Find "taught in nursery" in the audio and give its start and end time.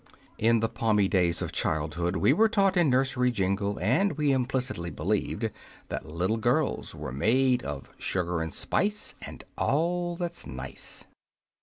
2.49-3.29